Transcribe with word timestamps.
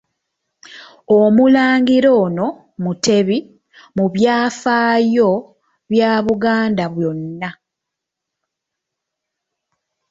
Omulangira 1.19 2.09
ono 2.23 2.47
Mutebi 2.83 3.37
mu 3.95 4.05
byafaayo 4.13 5.31
bya 5.91 6.11
Buganda 6.25 6.85
byonna. 6.95 7.49